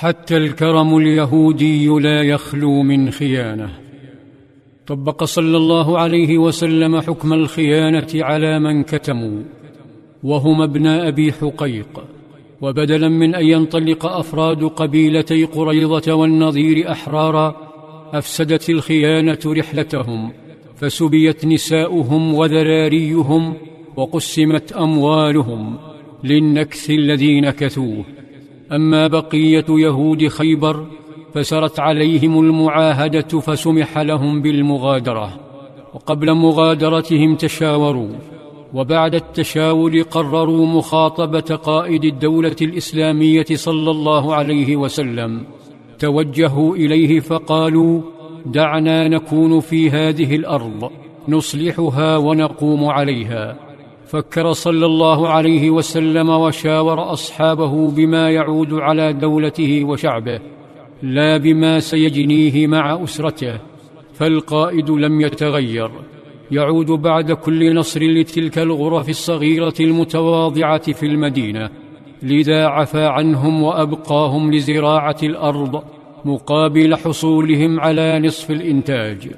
[0.00, 3.70] حتى الكرم اليهودي لا يخلو من خيانة.
[4.86, 9.42] طبق صلى الله عليه وسلم حكم الخيانة على من كتموا
[10.22, 12.04] وهم ابن أبي حقيق.
[12.60, 17.56] وبدلا من أن ينطلق أفراد قبيلتي قريضة والنظير أحرارا
[18.12, 20.32] أفسدت الخيانة رحلتهم
[20.76, 23.54] فسبيت نساؤهم وذراريهم
[23.96, 25.76] وقسمت أموالهم
[26.24, 28.04] للنكث الذي نكثوه
[28.72, 30.86] أما بقية يهود خيبر
[31.34, 35.40] فسرت عليهم المعاهدة فسمح لهم بالمغادرة
[35.94, 38.08] وقبل مغادرتهم تشاوروا
[38.74, 45.42] وبعد التشاور قرروا مخاطبة قائد الدولة الإسلامية صلى الله عليه وسلم.
[45.98, 48.00] توجهوا إليه فقالوا
[48.46, 50.90] دعنا نكون في هذه الأرض
[51.28, 53.69] نصلحها ونقوم عليها.
[54.10, 60.40] فكر صلى الله عليه وسلم وشاور أصحابه بما يعود على دولته وشعبه
[61.02, 63.58] لا بما سيجنيه مع أسرته
[64.12, 65.90] فالقائد لم يتغير.
[66.50, 71.70] يعود بعد كل نصر لتلك الغرف الصغيرة المتواضعة في المدينة
[72.22, 75.82] لذا عفى عنهم وأبقاهم لزراعة الأرض
[76.24, 79.30] مقابل حصولهم على نصف الإنتاج.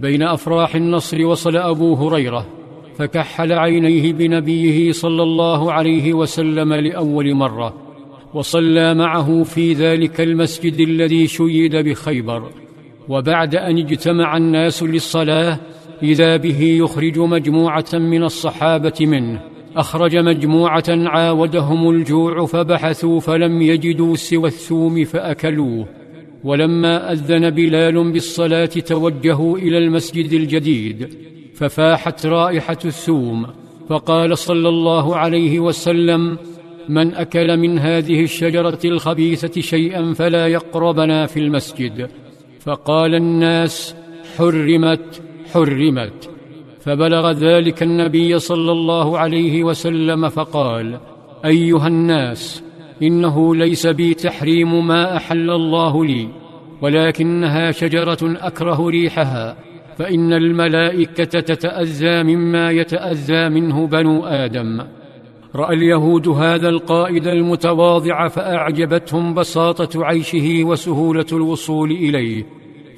[0.00, 2.55] بين أفراح النصر وصل أبو هريرة
[2.98, 7.74] فكحل عينيه بنبيه صلى الله عليه وسلم لأول مرة
[8.34, 12.50] وصلى معه في ذلك المسجد الذي شيد بخيبر.
[13.08, 15.58] وبعد أن اجتمع الناس للصلاة
[16.02, 19.40] إذا به يخرج مجموعة من الصحابة منه.
[19.76, 25.86] أخرج مجموعة عاودهم الجوع فبحثوا فلم يجدوا سوى الثوم فأكلوه.
[26.44, 31.08] ولما أذن بلال بالصلاة توجهوا إلى المسجد الجديد.
[31.56, 33.46] ففاحت رائحة الثوم
[33.88, 36.38] فقال صلى الله عليه وسلم
[36.88, 42.10] من أكل من هذه الشجرة الخبيثة شيئا فلا يقربنا في المسجد.
[42.60, 43.94] فقال الناس
[44.38, 46.30] حرمت حرمت.
[46.80, 50.98] فبلغ ذلك النبي صلى الله عليه وسلم فقال
[51.44, 52.62] أيها الناس
[53.02, 56.28] إنه ليس بي تحريم ما أحل الله لي
[56.82, 59.56] ولكنها شجرة أكره ريحها
[59.96, 64.80] فإن الملائكة تتأذى مما يتأذى منه بنو آدم.
[65.54, 72.46] رأى اليهود هذا القائد المتواضع فأعجبتهم بساطة عيشه وسهولة الوصول إليه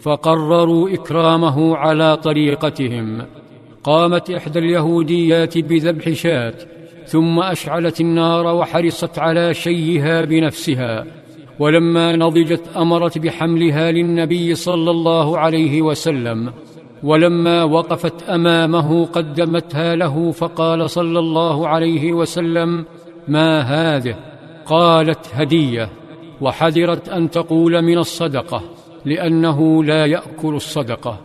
[0.00, 3.22] فقرروا إكرامه على طريقتهم.
[3.84, 6.54] قامت إحدى اليهوديات بذبح شاة
[7.06, 11.04] ثم أشعلت النار وحرصت على شيها بنفسها.
[11.58, 16.52] ولما نضجت أمرت بحملها للنبي صلى الله عليه وسلم.
[17.02, 22.84] ولما وقفت أمامه قدمتها له فقال صلى الله عليه وسلم
[23.28, 24.16] ما هذه؟
[24.66, 25.88] قالت هدية.
[26.40, 28.62] وحذرت أن تقول من الصدقة
[29.04, 31.18] لأنه لا يأكل الصدقة.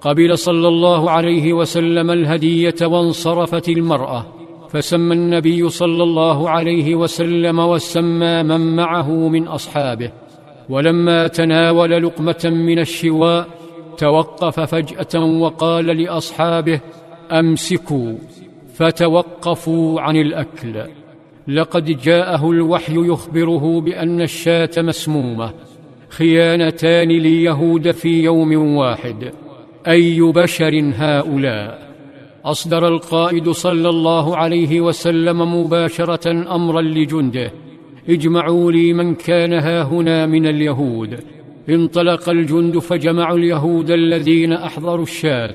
[0.00, 4.26] قبل صلى الله عليه وسلم الهدية وانصرفت المرأة
[4.70, 10.10] فسمى النبي صلى الله عليه وسلم وسمى من معه من أصحابه.
[10.68, 13.63] ولما تناول لقمة من الشواء
[13.98, 16.80] توقف فجأة وقال لأصحابه
[17.32, 18.14] أمسكوا
[18.74, 20.82] فتوقفوا عن الأكل.
[21.48, 25.52] لقد جاءه الوحي يخبره بأن الشاة مسمومة.
[26.08, 29.32] خيانتان لليهود في يوم واحد.
[29.88, 31.94] أي بشر هؤلاء؟
[32.44, 37.52] أصدر القائد صلى الله عليه وسلم مباشرة أمرا لجنده.
[38.08, 41.33] اجمعوا لي من كان ها هنا من اليهود.
[41.68, 45.54] انطلق الجند فجمعوا اليهود الذين أحضروا الشاة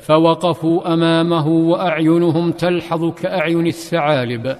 [0.00, 4.56] فوقفوا أمامه وأعينهم تلحظ كأعين الثعالب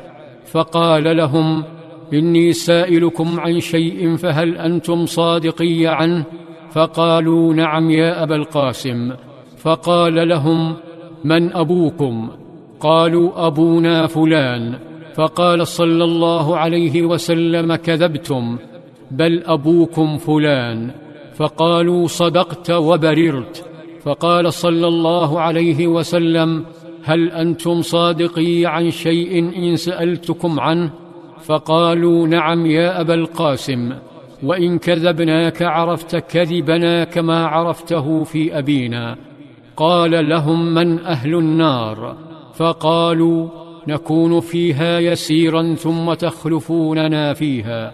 [0.47, 1.65] فقال لهم
[2.13, 6.25] إني سائلكم عن شيء فهل أنتم صادقي عنه؟
[6.73, 9.13] فقالوا نعم يا أبا القاسم.
[9.57, 10.77] فقال لهم
[11.25, 12.29] من أبوكم؟
[12.81, 14.75] قالوا أبونا فلان.
[15.15, 18.59] فقال صلى الله عليه وسلم كذبتم.
[19.13, 20.91] بل أبوكم فلان.
[21.35, 23.65] فقالوا صدقت وبررت.
[24.05, 26.65] فقال صلى الله عليه وسلم
[27.05, 30.91] هل أنتم صادقي عن شيء إن سألتكم عنه؟
[31.45, 33.93] فقالوا نعم يا أبا القاسم.
[34.43, 39.17] وإن كذبناك عرفت كذبنا كما عرفته في أبينا.
[39.77, 42.17] قال لهم من أهل النار؟
[42.55, 43.49] فقالوا
[43.89, 47.93] نكون فيها يسيرا ثم تخلفوننا فيها.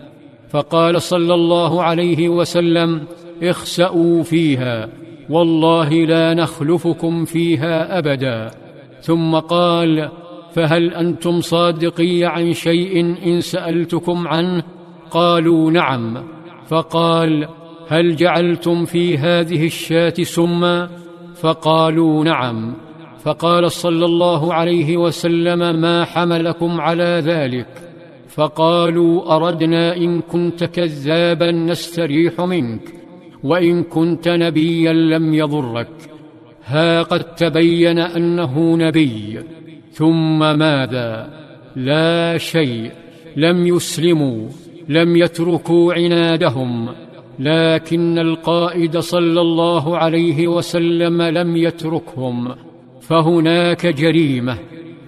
[0.50, 3.02] فقال صلى الله عليه وسلم
[3.42, 4.88] اخسأوا فيها
[5.30, 8.50] والله لا نخلفكم فيها أبدا.
[9.00, 10.08] ثم قال
[10.52, 14.62] فهل أنتم صادقي عن شيء إن سألتكم عنه؟
[15.10, 16.24] قالوا نعم.
[16.68, 17.48] فقال
[17.88, 20.88] هل جعلتم في هذه الشاة سما؟
[21.40, 22.74] فقالوا نعم.
[23.24, 27.87] فقال صلى الله عليه وسلم ما حملكم على ذلك.
[28.38, 32.94] فقالوا أردنا إن كنت كذابا نستريح منك
[33.44, 35.88] وإن كنت نبيا لم يضرك.
[36.64, 39.38] ها قد تبين أنه نبي
[39.92, 41.30] ثم ماذا؟
[41.76, 42.90] لا شيء
[43.36, 44.48] لم يسلموا
[44.88, 46.88] لم يتركوا عنادهم.
[47.38, 52.54] لكن القائد صلى الله عليه وسلم لم يتركهم
[53.00, 54.58] فهناك جريمة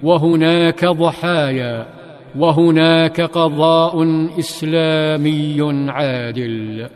[0.02, 1.99] وهناك ضحايا.
[2.38, 4.02] وهناك قضاء
[4.38, 6.88] إسلامي عادل.